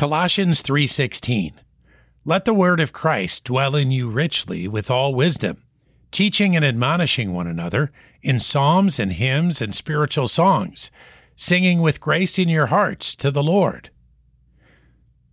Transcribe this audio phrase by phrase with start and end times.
[0.00, 1.60] Colossians 3:16
[2.24, 5.62] Let the word of Christ dwell in you richly with all wisdom,
[6.10, 7.92] teaching and admonishing one another
[8.22, 10.90] in psalms and hymns and spiritual songs,
[11.36, 13.90] singing with grace in your hearts to the Lord.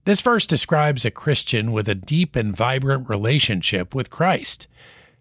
[0.04, 4.68] This verse describes a Christian with a deep and vibrant relationship with Christ.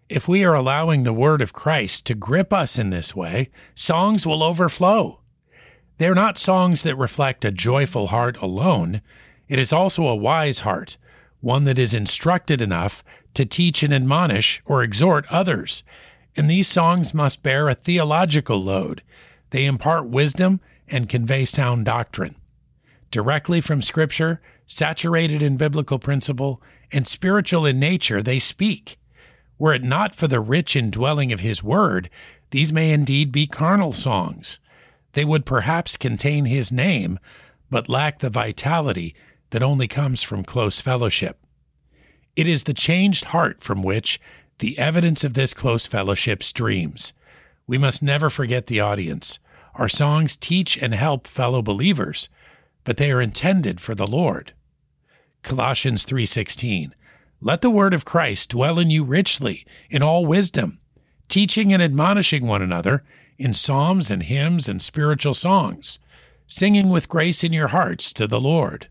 [0.09, 4.27] If we are allowing the word of Christ to grip us in this way, songs
[4.27, 5.21] will overflow.
[5.99, 9.01] They are not songs that reflect a joyful heart alone,
[9.47, 10.97] it is also a wise heart,
[11.41, 15.83] one that is instructed enough to teach and admonish or exhort others.
[16.35, 19.03] And these songs must bear a theological load.
[19.51, 22.35] They impart wisdom and convey sound doctrine.
[23.11, 28.97] Directly from Scripture, saturated in biblical principle, and spiritual in nature, they speak.
[29.57, 32.09] Were it not for the rich indwelling of His Word,
[32.51, 34.59] these may indeed be carnal songs.
[35.13, 37.19] They would perhaps contain His name,
[37.69, 39.15] but lack the vitality
[39.51, 41.39] that only comes from close fellowship.
[42.35, 44.19] It is the changed heart from which
[44.59, 47.13] the evidence of this close fellowship streams.
[47.65, 49.39] We must never forget the audience.
[49.75, 52.29] Our songs teach and help fellow believers,
[52.83, 54.53] but they are intended for the Lord.
[55.43, 56.93] Colossians 3:16
[57.39, 60.79] Let the word of Christ dwell in you richly in all wisdom,
[61.29, 63.03] teaching and admonishing one another
[63.37, 65.99] in psalms and hymns and spiritual songs,
[66.47, 68.87] singing with grace in your hearts to the Lord.